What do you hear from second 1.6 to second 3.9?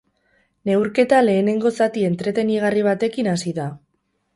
zati entretenigarri batekin hasi da.